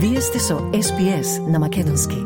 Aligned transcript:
Вие 0.00 0.20
сте 0.20 0.38
со 0.38 0.58
СПС 0.82 1.40
на 1.48 1.58
Македонски. 1.58 2.16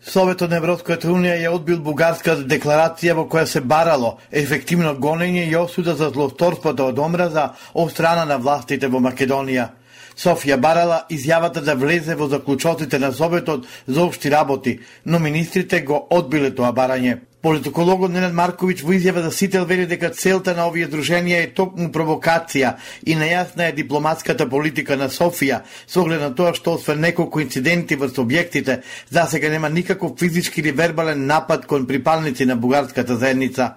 Советот 0.00 0.50
на 0.50 0.56
Европската 0.56 1.10
Унија 1.12 1.34
ја 1.36 1.50
одбил 1.52 1.82
бугарската 1.84 2.46
декларација 2.48 3.12
во 3.18 3.26
која 3.28 3.44
се 3.44 3.60
барало 3.60 4.14
ефективно 4.30 4.94
гонење 4.96 5.42
и 5.44 5.56
осуда 5.56 5.92
за 5.94 6.08
злосторството 6.08 6.86
од 6.88 6.98
омраза 6.98 7.50
од 7.74 7.92
страна 7.92 8.24
на 8.24 8.38
властите 8.38 8.88
во 8.88 9.02
Македонија. 9.04 9.66
Софија 10.16 10.56
барала 10.56 11.02
изјавата 11.10 11.60
да 11.60 11.74
влезе 11.76 12.16
во 12.16 12.30
заклучоците 12.32 12.98
на 12.98 13.12
Советот 13.12 13.66
за 13.86 14.02
обшти 14.02 14.30
работи, 14.30 14.78
но 15.04 15.18
министрите 15.18 15.82
го 15.82 16.06
одбиле 16.10 16.54
тоа 16.54 16.72
барање. 16.72 17.18
Политикологот 17.42 18.12
Ненад 18.14 18.36
Марковиќ 18.38 18.84
во 18.86 18.92
изјава 18.94 19.24
за 19.24 19.32
Сител 19.34 19.64
вели 19.66 19.82
дека 19.90 20.12
целта 20.14 20.52
на 20.54 20.68
овие 20.70 20.86
друженија 20.86 21.40
е 21.42 21.48
токму 21.58 21.88
провокација 21.90 22.76
и 23.02 23.16
нејасна 23.18 23.66
е 23.66 23.74
дипломатската 23.74 24.46
политика 24.46 24.94
на 24.96 25.08
Софија 25.10 25.58
со 25.86 26.04
оглед 26.04 26.22
на 26.22 26.28
тоа 26.38 26.52
што 26.54 26.76
освен 26.78 27.02
неколку 27.02 27.42
инциденти 27.42 27.98
врз 27.98 28.22
објектите, 28.22 28.78
засега 29.10 29.50
нема 29.50 29.70
никаков 29.74 30.14
физички 30.20 30.60
или 30.60 30.70
вербален 30.70 31.26
напад 31.26 31.66
кон 31.66 31.86
припалници 31.86 32.46
на 32.46 32.56
бугарската 32.56 33.16
заедница. 33.16 33.72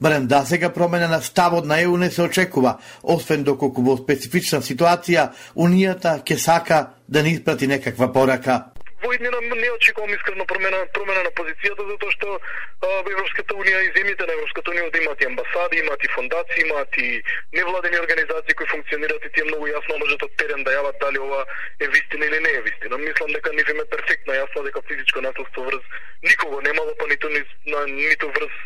Барем 0.00 0.26
да 0.26 0.44
сега 0.46 0.72
промена 0.72 1.08
на 1.08 1.20
ставот 1.20 1.66
на 1.66 1.82
ЕУ 1.82 1.96
не 1.96 2.10
се 2.10 2.22
очекува, 2.22 2.78
освен 3.02 3.44
доколку 3.44 3.82
во 3.82 4.00
специфична 4.00 4.64
ситуација 4.64 5.30
Унијата 5.54 6.22
ќе 6.24 6.36
сака 6.36 6.86
да 7.08 7.22
не 7.22 7.36
испрати 7.36 7.66
некаква 7.66 8.12
порака 8.12 8.72
во 9.02 9.14
иднина 9.14 9.40
не 9.40 9.70
очекувам 9.70 10.14
искрено 10.14 10.44
промена 10.46 10.86
промена 10.94 11.22
на 11.24 11.30
позицијата 11.30 11.86
затоа 11.88 12.10
што 12.14 12.38
во 12.82 13.10
Европската 13.10 13.54
унија 13.54 13.80
и 13.82 13.92
земјите 13.96 14.26
на 14.26 14.36
Европската 14.38 14.70
унија 14.70 14.90
да 14.90 14.98
имаат 15.02 15.22
и 15.22 15.26
амбасади, 15.26 15.78
имаат 15.82 16.04
и 16.04 16.12
фондации, 16.14 16.62
имаат 16.66 16.98
и 16.98 17.22
невладени 17.52 17.98
организации 17.98 18.54
кои 18.54 18.66
функционираат 18.74 19.24
и 19.24 19.32
тие 19.34 19.44
многу 19.50 19.66
јасно 19.66 19.98
можат 19.98 20.22
од 20.22 20.36
терен 20.38 20.62
да 20.64 20.76
јават 20.78 20.98
дали 21.00 21.18
ова 21.18 21.44
е 21.80 21.88
вистина 21.88 22.26
или 22.26 22.38
не 22.46 22.50
е 22.58 22.62
вистина. 22.62 22.98
Мислам 22.98 23.32
дека 23.32 23.52
нив 23.52 23.68
им 23.68 23.80
е 23.80 23.90
перфектно 23.96 24.38
јасно 24.38 24.64
дека 24.64 24.82
физичко 24.88 25.20
насилство 25.20 25.64
врз 25.64 25.82
никого 26.22 26.60
немало, 26.60 26.94
па 26.98 27.06
ниту 27.06 27.28
на 27.66 27.86
ниту 27.86 28.30
врз. 28.30 28.61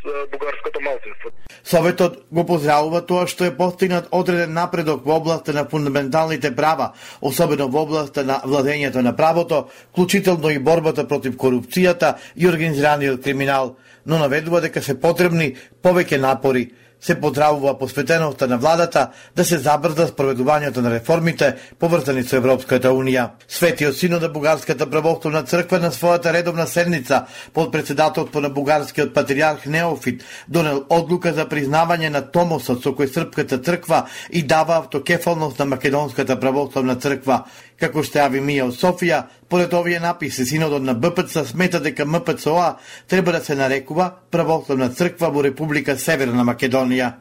Советот 1.76 2.22
го 2.32 2.44
поздравува 2.48 3.02
тоа 3.04 3.26
што 3.28 3.44
е 3.44 3.54
постигнат 3.56 4.08
одреден 4.10 4.54
напредок 4.56 5.04
во 5.04 5.18
областа 5.20 5.52
на 5.52 5.66
фундаменталните 5.68 6.54
права, 6.56 6.92
особено 7.20 7.68
во 7.68 7.82
областа 7.84 8.24
на 8.24 8.40
владењето 8.44 9.02
на 9.04 9.12
правото, 9.16 9.66
клучително 9.92 10.16
вклучително 10.26 10.50
и 10.50 10.58
борбата 10.58 11.08
против 11.08 11.36
корупцијата 11.36 12.16
и 12.36 12.48
организираниот 12.48 13.22
криминал, 13.22 13.76
но 14.06 14.18
наведува 14.18 14.60
дека 14.60 14.82
се 14.82 15.00
потребни 15.00 15.54
повеќе 15.82 16.16
напори 16.16 16.70
се 17.06 17.20
поздравува 17.20 17.78
посветеноста 17.78 18.48
на 18.48 18.58
владата 18.58 19.10
да 19.36 19.44
се 19.44 19.58
забрза 19.62 20.08
спроведувањето 20.10 20.82
на 20.82 20.90
реформите 20.90 21.52
поврзани 21.78 22.24
со 22.26 22.40
Европската 22.40 22.90
Унија. 22.90 23.28
Светиот 23.48 23.94
синод 23.94 24.22
на 24.22 24.28
Бугарската 24.28 24.88
православна 24.90 25.44
црква 25.46 25.78
на 25.78 25.92
својата 25.94 26.32
редовна 26.34 26.66
седница 26.66 27.26
под 27.54 27.70
председателство 27.72 28.40
на 28.40 28.50
бугарскиот 28.50 29.14
патриарх 29.14 29.66
Неофит 29.66 30.24
донел 30.48 30.82
одлука 30.88 31.32
за 31.32 31.46
признавање 31.46 32.10
на 32.10 32.24
томосот 32.26 32.82
со 32.82 32.90
кој 32.90 33.06
српската 33.06 33.58
црква 33.62 34.08
и 34.30 34.42
дава 34.42 34.78
автокефалност 34.82 35.58
на 35.58 35.64
Македонската 35.64 36.40
православна 36.40 36.96
црква. 36.96 37.44
Како 37.76 38.00
што 38.02 38.22
јави 38.22 38.40
Мија 38.40 38.70
од 38.70 38.76
Софија, 38.76 39.26
поред 39.52 39.74
овие 39.76 40.00
написи, 40.00 40.46
синодот 40.48 40.82
на 40.82 40.94
БПЦ 40.94 41.44
смета 41.44 41.80
дека 41.80 42.06
МПЦОА 42.08 42.76
треба 43.06 43.32
да 43.32 43.44
се 43.44 43.54
нарекува 43.54 44.10
Православна 44.30 44.88
црква 44.88 45.28
во 45.30 45.44
Република 45.44 45.98
Северна 45.98 46.44
Македонија. 46.44 47.12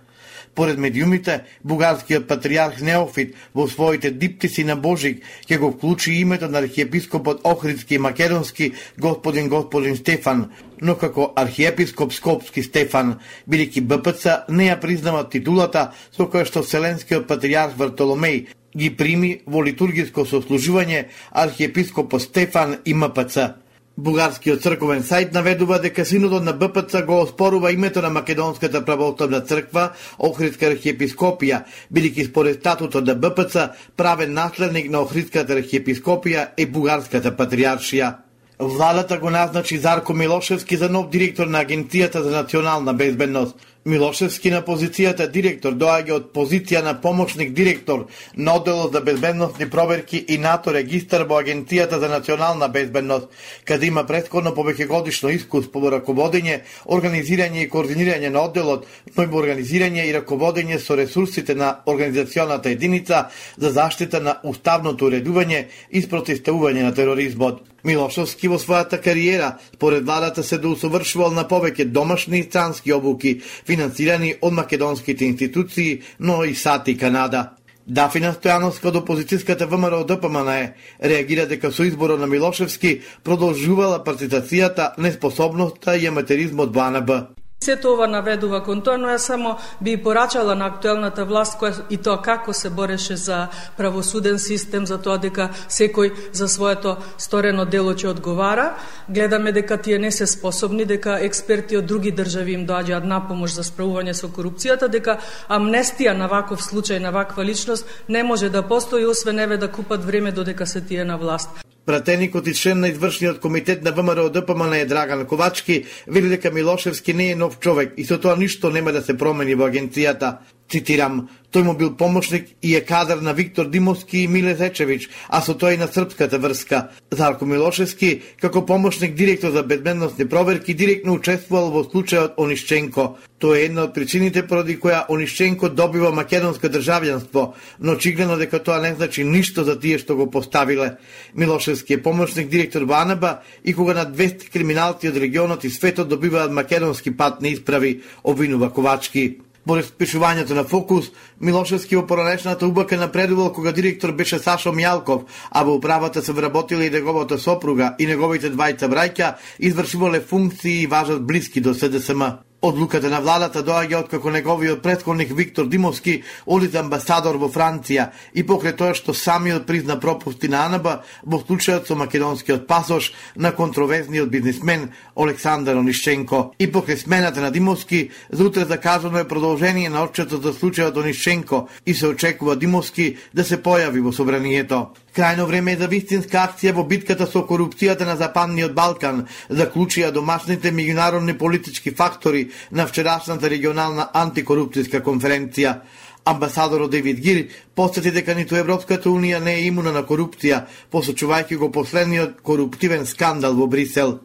Поред 0.55 0.79
медиумите, 0.79 1.43
бугарскиот 1.63 2.27
патриарх 2.27 2.79
Неофит 2.79 3.35
во 3.53 3.67
своите 3.67 4.11
диптиси 4.11 4.63
на 4.63 4.77
Божик 4.79 5.23
ќе 5.49 5.59
го 5.59 5.73
вклучи 5.73 6.13
името 6.21 6.47
на 6.47 6.63
архиепископот 6.63 7.41
Охридски 7.43 7.95
и 7.95 7.99
Македонски 7.99 8.71
господин 8.97 9.49
господин 9.49 9.97
Стефан, 9.97 10.51
но 10.81 10.95
како 10.95 11.33
архиепископ 11.35 12.13
Скопски 12.13 12.63
Стефан, 12.63 13.17
бидејќи 13.49 13.83
БПЦ 13.83 14.45
не 14.49 14.71
ја 14.71 14.79
признава 14.79 15.27
титулата 15.27 15.91
со 16.15 16.31
која 16.31 16.47
што 16.47 16.63
Вселенскиот 16.63 17.27
патриарх 17.27 17.75
Вартоломеј 17.75 18.45
ги 18.77 18.89
прими 18.97 19.41
во 19.45 19.63
литургиско 19.63 20.25
сослужување 20.25 21.05
архиепископот 21.31 22.21
Стефан 22.21 22.77
и 22.85 22.93
МПЦ. 22.93 23.65
Бугарскиот 23.95 24.59
црковен 24.59 25.05
сајт 25.07 25.31
наведува 25.31 25.77
дека 25.79 26.03
синодот 26.05 26.43
на 26.43 26.51
БПЦ 26.51 27.05
го 27.07 27.21
оспорува 27.21 27.71
името 27.71 28.01
на 28.01 28.09
Македонската 28.09 28.81
православна 28.85 29.39
црква, 29.39 29.93
Охридска 30.19 30.67
архиепископија, 30.73 31.61
бидејќи 31.93 32.27
според 32.27 32.59
статутот 32.59 33.07
на 33.07 33.15
БПЦ 33.15 33.69
правен 33.95 34.33
наследник 34.33 34.91
на 34.91 34.99
Охридската 34.99 35.55
архиепископија 35.55 36.49
е 36.57 36.65
Бугарската 36.67 37.31
патриаршија. 37.31 38.15
Владата 38.59 39.17
го 39.17 39.29
назначи 39.29 39.77
Зарко 39.77 40.13
Милошевски 40.13 40.77
за 40.77 40.89
нов 40.89 41.09
директор 41.09 41.47
на 41.47 41.63
Агенцијата 41.63 42.19
за 42.19 42.31
национална 42.31 42.93
безбедност. 42.93 43.55
Милошевски 43.85 44.49
на 44.49 44.63
позицијата 44.65 45.27
директор 45.29 45.75
доаѓа 45.77 46.13
од 46.15 46.23
позиција 46.33 46.79
на 46.81 46.95
помошник 47.01 47.51
директор 47.53 48.07
на 48.33 48.55
одделот 48.57 48.95
за 48.97 49.01
безбедносни 49.05 49.67
проверки 49.69 50.23
и 50.27 50.37
НАТО 50.41 50.73
регистар 50.73 51.27
во 51.29 51.37
Агенцијата 51.37 51.99
за 52.01 52.09
национална 52.09 52.65
безбедност, 52.67 53.27
каде 53.63 53.85
има 53.85 54.03
претходно 54.09 54.55
повеќегодишно 54.57 55.29
искуство 55.35 55.83
во 55.83 55.91
раководење, 55.93 56.63
организирање 56.97 57.61
и 57.61 57.69
координирање 57.69 58.33
на 58.33 58.47
одделот, 58.49 58.89
но 59.13 59.27
и 59.27 59.29
во 59.29 59.43
организирање 59.43 60.07
и 60.09 60.17
раководење 60.17 60.81
со 60.81 60.97
ресурсите 60.97 61.53
на 61.53 61.75
организационата 61.85 62.73
единица 62.73 63.27
за 63.57 63.69
заштита 63.69 64.19
на 64.19 64.39
уставното 64.43 65.11
уредување 65.11 65.67
и 65.91 66.01
спротивставување 66.01 66.89
на 66.89 66.93
тероризмот. 66.97 67.61
Милошовски 67.85 68.49
во 68.49 68.57
својата 68.57 68.97
кариера, 69.01 69.57
според 69.75 70.05
владата 70.05 70.43
се 70.43 70.57
доусовршувал 70.57 71.31
на 71.31 71.45
повеќе 71.47 71.85
домашни 71.85 72.39
и 72.39 72.47
странски 72.47 72.93
обуки, 72.93 73.41
финансирани 73.67 74.33
од 74.41 74.53
македонските 74.53 75.25
институции, 75.25 76.01
но 76.19 76.43
и 76.43 76.55
САД 76.55 76.87
и 76.87 76.97
Канада. 76.97 77.51
Дафина 77.85 78.33
Стојановска 78.33 78.89
од 78.89 78.95
опозицијската 79.03 79.67
ВМРО 79.69 80.01
ДПМН 80.09 80.73
реагира 80.99 81.45
дека 81.45 81.71
со 81.71 81.85
изборот 81.85 82.19
на 82.19 82.25
Милошевски 82.25 83.01
продолжувала 83.23 84.01
партитацијата, 84.03 84.95
неспособноста 84.97 85.95
и 85.95 86.07
аматеризмот 86.09 86.73
во 86.73 87.34
Сето 87.63 87.93
ова 87.93 88.05
наведува 88.07 88.59
кон 88.61 88.81
тоа, 88.85 88.97
но 88.99 89.07
ја 89.09 89.17
само 89.17 89.55
би 89.81 89.95
порачала 89.97 90.53
на 90.55 90.67
актуелната 90.67 91.23
власт 91.25 91.55
која 91.57 91.87
и 91.89 91.97
тоа 91.97 92.21
како 92.21 92.53
се 92.53 92.69
бореше 92.69 93.15
за 93.15 93.47
правосуден 93.77 94.39
систем, 94.39 94.85
за 94.85 94.99
тоа 95.01 95.17
дека 95.17 95.49
секој 95.69 96.11
за 96.33 96.47
своето 96.51 96.97
сторено 97.17 97.65
дело 97.65 97.95
ќе 97.95 98.11
одговара. 98.11 98.75
Гледаме 99.09 99.51
дека 99.51 99.81
тие 99.81 99.97
не 99.99 100.11
се 100.11 100.27
способни, 100.27 100.85
дека 100.85 101.17
експерти 101.25 101.77
од 101.77 101.87
други 101.89 102.11
држави 102.11 102.53
им 102.59 102.67
доаѓаат 102.67 103.07
на 103.07 103.23
помош 103.27 103.57
за 103.57 103.63
справување 103.63 104.13
со 104.13 104.27
корупцијата, 104.27 104.91
дека 104.91 105.17
амнестија 105.49 106.13
на 106.13 106.27
ваков 106.27 106.61
случај, 106.61 106.99
на 106.99 107.11
ваква 107.11 107.45
личност 107.45 107.87
не 108.09 108.23
може 108.23 108.49
да 108.49 108.67
постои, 108.67 109.05
освен 109.05 109.39
еве 109.39 109.57
да 109.57 109.71
купат 109.71 110.05
време 110.05 110.31
додека 110.31 110.67
се 110.67 110.81
тие 110.81 111.05
на 111.05 111.17
власт. 111.17 111.64
Пратеникот 111.85 112.47
и 112.47 112.53
член 112.53 112.79
на 112.79 112.89
извршниот 112.89 113.39
комитет 113.39 113.83
на 113.83 113.91
ВМРО 113.91 114.29
ДПМН 114.29 114.73
е 114.73 114.85
Драган 114.85 115.25
Ковачки, 115.25 115.85
вели 116.07 116.29
дека 116.29 116.51
Милошевски 116.51 117.13
не 117.13 117.31
е 117.31 117.35
нов 117.35 117.59
човек 117.59 117.93
и 117.97 118.05
со 118.05 118.17
тоа 118.17 118.35
ништо 118.35 118.71
нема 118.73 118.91
да 118.91 119.01
се 119.05 119.13
промени 119.17 119.53
во 119.53 119.69
агенцијата. 119.69 120.41
Цитирам, 120.65 121.27
тој 121.53 121.63
му 121.63 121.73
бил 121.77 121.91
помошник 121.95 122.47
и 122.61 122.75
е 122.75 122.81
кадар 122.81 123.21
на 123.21 123.33
Виктор 123.33 123.69
Димовски 123.69 124.17
и 124.17 124.27
Миле 124.27 124.55
Зечевич, 124.55 125.09
а 125.29 125.39
со 125.45 125.53
тој 125.53 125.77
на 125.77 125.87
српската 125.87 126.39
врска. 126.41 126.89
Зарко 127.11 127.45
Милошевски, 127.45 128.21
како 128.41 128.65
помошник 128.65 129.13
директор 129.15 129.51
за 129.53 129.63
безбедносни 129.63 130.25
проверки, 130.25 130.73
директно 130.73 131.13
учествувал 131.13 131.69
во 131.71 131.85
случајот 131.85 132.35
Онишченко. 132.41 133.15
Тоа 133.39 133.59
е 133.59 133.69
една 133.69 133.85
од 133.85 133.93
причините 133.93 134.43
поради 134.47 134.75
која 134.81 135.05
Онишченко 135.09 135.69
добива 135.69 136.11
македонско 136.11 136.67
државјанство, 136.67 137.53
но 137.79 137.93
очигледно 137.93 138.37
дека 138.41 138.59
тоа 138.59 138.81
не 138.81 138.95
значи 138.95 139.23
ништо 139.23 139.63
за 139.63 139.79
тие 139.79 140.01
што 140.01 140.15
го 140.15 140.31
поставиле. 140.31 140.97
Милошевски 141.35 141.93
е 141.93 142.01
помошник 142.01 142.49
директор 142.49 142.83
во 142.83 142.99
Анаба 143.05 143.39
и 143.63 143.73
кога 143.73 143.93
на 143.93 144.05
200 144.09 144.49
криминалци 144.49 145.13
од 145.13 145.17
регионот 145.17 145.63
и 145.63 145.69
светот 145.69 146.09
добиваат 146.09 146.51
македонски 146.51 147.15
пат 147.15 147.41
не 147.41 147.53
исправи, 147.53 148.01
обвинува 148.23 148.73
Ковачки. 148.73 149.44
Поред 149.65 149.87
спишувањето 149.89 150.53
на 150.53 150.63
фокус, 150.63 151.07
Милошевски 151.41 151.95
во 151.97 152.03
поранешната 152.05 152.67
убака 152.67 152.97
напредувал 153.01 153.51
кога 153.53 153.71
директор 153.71 154.11
беше 154.11 154.37
Сашо 154.39 154.69
Мјалков, 154.69 155.23
а 155.49 155.63
во 155.63 155.73
управата 155.79 156.21
се 156.21 156.33
вработила 156.37 156.85
и 156.85 156.89
неговата 156.93 157.39
сопруга 157.41 157.95
и 157.99 158.05
неговите 158.05 158.53
двајца 158.53 158.85
браќа, 158.85 159.33
извршувале 159.59 160.21
функции 160.21 160.83
и 160.83 160.87
важат 160.87 161.25
блиски 161.25 161.61
до 161.61 161.73
СДСМ. 161.73 162.45
Одлуката 162.65 163.11
на 163.13 163.19
владата 163.21 163.61
доаѓа 163.61 163.99
од 163.99 164.07
како 164.09 164.31
неговиот 164.33 164.79
предходник 164.81 165.29
Виктор 165.37 165.67
Димовски 165.69 166.15
одит 166.49 166.73
амбасадор 166.79 167.37
во 167.37 167.45
Франција 167.53 168.07
и 168.33 168.41
покрај 168.41 168.73
тоа 168.79 168.95
што 168.97 169.13
самиот 169.13 169.67
призна 169.67 169.99
пропусти 170.01 170.49
на 170.49 170.63
АНБ 170.65 170.87
во 171.29 171.41
случајот 171.43 171.85
со 171.85 171.93
македонскиот 171.99 172.65
пасош 172.65 173.11
на 173.35 173.51
контроверзниот 173.53 174.33
бизнисмен 174.33 174.89
Александар 175.13 175.77
Онишченко. 175.77 176.55
И 176.57 176.65
покрај 176.65 176.97
смената 176.97 177.41
на 177.41 177.51
Димовски, 177.51 178.09
за 178.31 178.43
утре 178.43 178.65
е 178.65 179.27
продолжение 179.27 179.89
на 179.89 180.03
отчетот 180.03 180.41
за 180.41 180.53
случајот 180.53 180.97
Онишченко 180.97 181.67
и 181.85 181.93
се 181.93 182.07
очекува 182.07 182.55
Димовски 182.55 183.17
да 183.33 183.43
се 183.43 183.61
појави 183.61 184.01
во 184.01 184.11
собранието. 184.11 184.89
Крајно 185.15 185.45
време 185.47 185.71
е 185.71 185.77
за 185.79 185.87
вистинска 185.87 186.41
акција 186.41 186.73
во 186.75 186.83
битката 186.83 187.23
со 187.31 187.45
корупцијата 187.47 188.03
на 188.03 188.17
Западниот 188.19 188.73
Балкан, 188.75 189.21
заклучија 189.47 190.09
домашните 190.11 190.73
меѓународни 190.75 191.37
политички 191.39 191.93
фактори 191.95 192.49
на 192.71 192.83
вчерашната 192.89 193.49
регионална 193.49 194.09
антикорупцијска 194.11 194.99
конференција. 195.05 195.77
Амбасадорот 196.25 196.91
Девид 196.91 197.21
Гир 197.23 197.45
посети 197.75 198.11
дека 198.11 198.35
ниту 198.35 198.59
Европската 198.59 199.09
Унија 199.09 199.39
не 199.39 199.55
е 199.55 199.65
имуна 199.69 199.95
на 199.95 200.03
корупција, 200.03 200.65
посочувајќи 200.91 201.63
го 201.63 201.71
последниот 201.71 202.41
коруптивен 202.43 203.05
скандал 203.05 203.55
во 203.55 203.71
Брисел. 203.71 204.19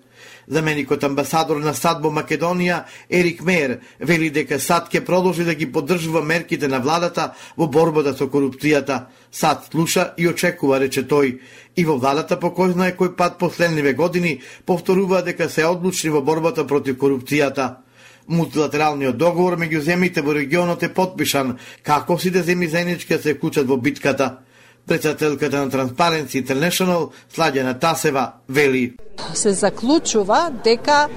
Заменикот 0.50 1.04
амбасадор 1.04 1.60
на 1.62 1.70
САД 1.78 2.00
во 2.02 2.10
Македонија, 2.10 2.80
Ерик 3.08 3.44
Мейер, 3.46 3.76
вели 4.00 4.32
дека 4.34 4.58
САД 4.58 4.88
ќе 4.90 5.04
продолжи 5.06 5.44
да 5.46 5.54
ги 5.54 5.68
поддржува 5.70 6.24
мерките 6.26 6.66
на 6.68 6.80
владата 6.82 7.28
во 7.56 7.68
борбата 7.70 8.16
со 8.18 8.26
корупцијата. 8.26 9.06
САД 9.30 9.70
слуша 9.70 10.08
и 10.18 10.26
очекува, 10.26 10.80
рече 10.82 11.06
тој. 11.06 11.38
И 11.76 11.84
во 11.84 11.94
владата 12.02 12.34
по 12.36 12.50
кој 12.50 12.74
знае 12.74 12.96
кој 12.98 13.14
пат 13.14 13.38
последниве 13.38 13.94
години 13.94 14.40
повторува 14.66 15.22
дека 15.22 15.48
се 15.48 15.70
одлучни 15.70 16.10
во 16.10 16.20
борбата 16.20 16.66
против 16.66 16.98
корупцијата. 16.98 17.86
Мултилатералниот 18.26 19.16
договор 19.16 19.54
меѓу 19.54 19.86
земите 19.86 20.20
во 20.20 20.34
регионот 20.34 20.82
е 20.82 20.90
подпишан, 20.90 21.58
како 21.82 22.18
сите 22.18 22.42
земји 22.42 22.74
заеднички 22.74 23.22
се 23.22 23.38
вклучат 23.38 23.70
во 23.70 23.76
битката. 23.76 24.40
Председателката 24.86 25.64
на 25.64 25.70
Transparency 25.70 26.44
International, 26.44 27.10
Сладјана 27.36 27.78
Тасева, 27.80 28.32
вели. 28.48 28.96
Се 29.34 29.52
заклучува 29.52 30.50
дека 30.64 31.08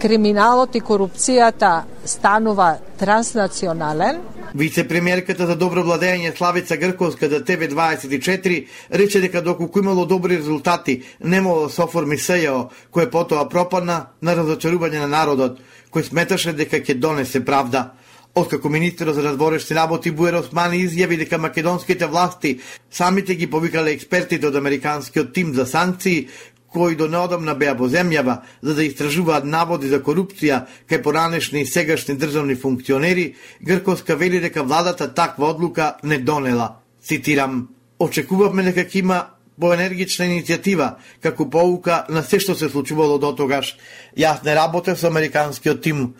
криминалот 0.00 0.74
и 0.74 0.80
корупцијата 0.80 1.82
станува 2.04 2.76
транснационален. 2.98 4.20
Вице-премиерката 4.56 5.46
за 5.46 5.56
добро 5.56 5.82
владење 5.84 6.36
Славица 6.36 6.76
Грковска 6.76 7.28
за 7.28 7.42
ТВ24 7.44 8.66
рече 8.92 9.20
дека 9.20 9.42
доколку 9.42 9.78
имало 9.78 10.06
добри 10.06 10.38
резултати, 10.38 11.02
немало 11.20 11.66
да 11.66 11.70
се 11.70 11.82
оформи 11.82 12.18
СЈО, 12.18 12.70
кој 12.92 13.10
потоа 13.10 13.48
пропадна 13.48 14.06
на 14.22 14.36
разочарување 14.36 15.04
на 15.04 15.08
народот, 15.12 15.60
кој 15.92 16.08
сметаше 16.08 16.52
дека 16.56 16.80
ќе 16.80 16.94
донесе 16.94 17.44
правда. 17.44 17.92
Откако 18.36 18.68
министерот 18.68 19.14
за 19.14 19.22
надворешни 19.22 19.76
работи 19.76 20.10
Буер 20.10 20.34
Османи 20.36 20.82
изјави 20.84 21.16
дека 21.16 21.38
македонските 21.40 22.06
власти 22.06 22.58
самите 22.92 23.34
ги 23.34 23.46
повикале 23.48 23.94
експертите 23.96 24.50
од 24.50 24.58
американскиот 24.60 25.32
тим 25.32 25.54
за 25.54 25.64
санкции, 25.66 26.28
кои 26.68 26.98
до 27.00 27.08
неодамна 27.08 27.54
беа 27.56 27.72
во 27.72 27.88
земјава 27.88 28.42
за 28.60 28.74
да 28.76 28.84
истражуваат 28.84 29.48
наводи 29.48 29.88
за 29.88 30.02
корупција 30.04 30.66
кај 30.84 31.00
поранешни 31.02 31.62
и 31.62 31.66
сегашни 31.66 32.18
државни 32.20 32.58
функционери, 32.60 33.34
Грковска 33.62 34.16
вели 34.16 34.40
дека 34.40 34.62
владата 34.62 35.08
таква 35.14 35.48
одлука 35.54 35.94
не 36.04 36.18
донела. 36.18 36.76
Цитирам, 37.00 37.68
очекувавме 37.98 38.68
дека 38.68 38.84
ќе 38.84 39.00
има 39.00 39.22
поенергична 39.60 40.28
иницијатива, 40.28 40.96
како 41.22 41.48
поука 41.48 42.04
на 42.12 42.22
се 42.22 42.36
што 42.36 42.54
се 42.54 42.68
случувало 42.68 43.16
до 43.18 43.32
тогаш. 43.32 43.78
Јас 44.12 44.44
не 44.44 44.54
работев 44.54 45.00
со 45.00 45.08
американскиот 45.08 45.80
тим. 45.80 46.12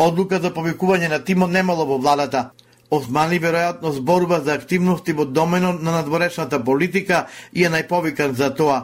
Одлука 0.00 0.38
за 0.40 0.48
повикување 0.56 1.10
на 1.12 1.18
тимот 1.20 1.50
немало 1.52 1.84
во 1.84 1.98
владата. 2.00 2.52
Османи 2.90 3.36
веројатно 3.38 3.90
зборува 3.92 4.38
за 4.40 4.54
активности 4.56 5.12
во 5.12 5.26
доменот 5.28 5.82
на 5.82 5.92
надворешната 5.92 6.60
политика 6.64 7.26
и 7.52 7.66
е 7.66 7.70
најповикан 7.74 8.32
за 8.32 8.48
тоа. 8.56 8.78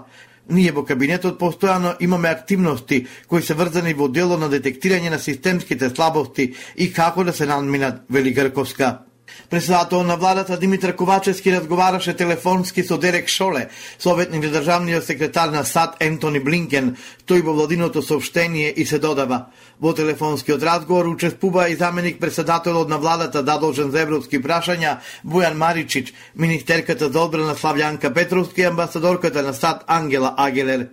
Ние 0.51 0.75
во 0.77 0.85
кабинетот 0.85 1.41
постојано 1.41 1.95
имаме 2.05 2.29
активности 2.29 3.07
кои 3.29 3.43
се 3.43 3.57
врзани 3.57 3.95
во 3.95 4.11
дело 4.13 4.37
на 4.37 4.51
детектирање 4.53 5.11
на 5.11 5.19
системските 5.19 5.89
слабости 5.89 6.53
и 6.77 6.93
како 6.93 7.25
да 7.25 7.33
се 7.33 7.47
надминат, 7.47 8.05
вели 8.11 8.37
Грковска. 8.37 9.07
Председател 9.51 10.03
на 10.03 10.17
владата 10.17 10.59
Димитар 10.59 10.97
Ковачевски 10.97 11.53
разговараше 11.53 12.17
телефонски 12.17 12.85
со 12.85 12.99
Дерек 12.99 13.29
Шоле, 13.29 13.69
советник 13.99 14.45
на 14.45 14.51
државниот 14.51 15.05
секретар 15.05 15.49
на 15.49 15.65
САД 15.65 15.97
Ентони 16.01 16.41
Блинкен, 16.41 16.97
тој 17.27 17.43
во 17.43 17.53
владиното 17.53 18.03
сообщение 18.03 18.71
и 18.71 18.87
се 18.87 18.99
додава. 18.99 19.47
Во 19.81 19.93
телефонскиот 19.93 20.63
разговор 20.63 21.07
учествува 21.07 21.69
и 21.69 21.77
заменик 21.77 22.21
председателот 22.21 22.89
на 22.89 22.99
владата 22.99 23.45
задолжен 23.45 23.91
за 23.91 24.01
европски 24.01 24.43
прашања 24.43 24.99
Бојан 25.25 25.55
Маричич, 25.55 26.15
министерката 26.35 27.09
за 27.11 27.21
одбрана 27.21 27.55
Славјанка 27.55 28.13
Петровски 28.15 28.61
и 28.61 28.65
амбасадорката 28.65 29.43
на 29.43 29.55
САД 29.55 29.85
Ангела 29.87 30.35
Агелер. 30.37 30.89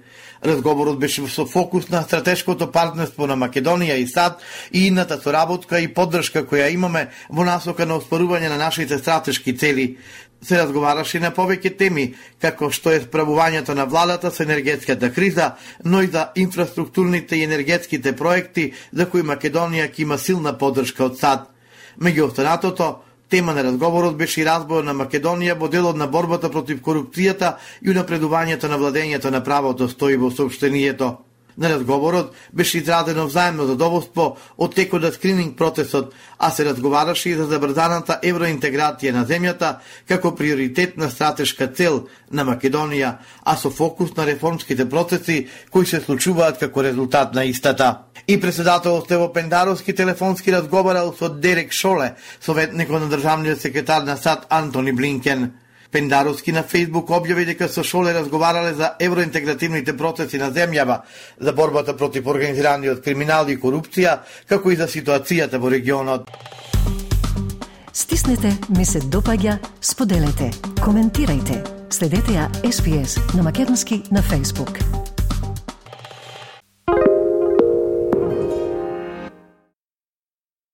Разговорот 0.45 0.99
беше 0.99 1.27
со 1.27 1.45
фокус 1.45 1.89
на 1.89 2.01
стратешкото 2.01 2.67
партнерство 2.71 3.27
на 3.27 3.37
Македонија 3.37 3.95
и 3.95 4.07
САД 4.07 4.41
и 4.73 4.87
ината 4.87 5.17
соработка 5.21 5.79
и 5.79 5.87
поддршка 5.87 6.43
која 6.43 6.67
имаме 6.73 7.07
во 7.29 7.45
насока 7.47 7.85
на 7.85 7.95
оспорување 7.95 8.22
на 8.23 8.57
нашите 8.57 8.97
стратешки 8.97 9.57
цели. 9.57 9.97
Се 10.43 10.57
разговараше 10.57 11.19
на 11.19 11.31
повеќе 11.31 11.77
теми, 11.77 12.15
како 12.41 12.69
што 12.71 12.91
е 12.91 12.99
справувањето 12.99 13.75
на 13.75 13.85
владата 13.85 14.31
со 14.31 14.43
енергетската 14.43 15.13
криза, 15.13 15.53
но 15.85 16.01
и 16.01 16.07
за 16.07 16.31
инфраструктурните 16.35 17.35
и 17.35 17.43
енергетските 17.43 18.15
проекти 18.15 18.73
за 18.91 19.09
кои 19.09 19.23
Македонија 19.23 19.87
ќе 19.91 20.01
има 20.01 20.17
силна 20.17 20.57
поддршка 20.57 21.05
од 21.05 21.17
САД. 21.19 21.47
Меѓу 22.01 22.27
останатото, 22.27 23.03
Тема 23.33 23.53
на 23.53 23.63
разговорот 23.63 24.17
беше 24.17 24.41
и 24.41 24.45
разбор 24.45 24.83
на 24.85 24.93
Македонија 24.93 25.55
во 25.57 25.65
делот 25.67 25.97
на 25.97 26.05
борбата 26.07 26.51
против 26.53 26.83
корупцијата 26.85 27.55
и 27.81 27.89
унапредувањето 27.89 28.69
на 28.69 28.77
владењето 28.77 29.31
на 29.33 29.41
правото 29.43 29.87
стои 29.89 30.17
во 30.21 30.29
сообщението. 30.29 31.17
На 31.57 31.69
разговорот 31.69 32.33
беше 32.53 32.77
израдено 32.77 33.25
взаемно 33.27 33.65
задоволство 33.65 34.37
од 34.57 34.75
текот 34.75 35.01
на 35.01 35.11
скрининг 35.11 35.57
процесот, 35.57 36.13
а 36.39 36.49
се 36.51 36.65
разговараше 36.65 37.29
и 37.29 37.35
за 37.35 37.45
забрзаната 37.45 38.19
евроинтеграција 38.23 39.11
на 39.13 39.25
земјата 39.25 39.75
како 40.09 40.33
приоритетна 40.35 41.09
стратешка 41.09 41.67
цел 41.67 42.07
на 42.31 42.45
Македонија, 42.45 43.17
а 43.45 43.55
со 43.57 43.69
фокус 43.69 44.15
на 44.17 44.25
реформските 44.25 44.89
процеси 44.89 45.47
кои 45.69 45.85
се 45.85 46.01
случуваат 46.01 46.59
како 46.59 46.83
резултат 46.83 47.33
на 47.33 47.45
истата. 47.45 47.97
И 48.27 48.39
председател 48.39 49.01
Стево 49.01 49.33
Пендаровски 49.33 49.95
телефонски 49.95 50.51
разговарал 50.51 51.13
со 51.13 51.29
Дерек 51.29 51.71
Шоле, 51.71 52.15
советникот 52.41 53.01
на 53.01 53.09
државниот 53.09 53.61
секретар 53.61 54.01
на 54.03 54.17
САД 54.17 54.47
Антони 54.49 54.91
Блинкен. 54.91 55.62
Пендаровски 55.93 56.51
на 56.51 56.63
Фейсбук 56.63 57.11
објави 57.13 57.45
дека 57.45 57.67
со 57.69 57.83
Шоле 57.83 58.13
разговарале 58.13 58.73
за 58.73 58.95
евроинтегративните 58.99 59.93
процеси 59.97 60.41
на 60.41 60.49
земјава, 60.51 61.03
за 61.39 61.53
борбата 61.53 61.93
против 61.97 62.27
организираниот 62.27 63.03
криминал 63.05 63.49
и 63.49 63.59
корупција, 63.59 64.17
како 64.49 64.71
и 64.71 64.75
за 64.75 64.89
ситуацијата 64.89 65.61
во 65.61 65.69
регионот. 65.69 66.27
Стиснете, 67.93 68.57
ми 68.73 68.85
се 68.85 68.99
допаѓа, 69.05 69.59
споделете, 69.81 70.49
коментирајте. 70.81 71.61
Следете 71.93 72.39
ја 72.39 72.49
SPS 72.65 73.19
на 73.37 73.43
Македонски 73.43 74.01
на 74.09 74.23
Facebook. 74.23 75.02